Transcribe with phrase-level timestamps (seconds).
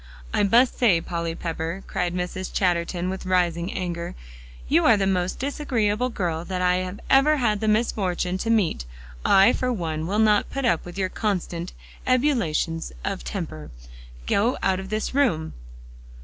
[0.33, 2.51] "I must say, Polly Pepper," cried Mrs.
[2.51, 4.15] Chatterton with rising anger,
[4.67, 8.85] "you are the most disagreeable girl that I ever had the misfortune to meet.
[9.23, 11.73] I, for one, will not put up with your constant
[12.07, 13.69] ebullitions of temper.
[14.25, 15.53] Go out of this room!"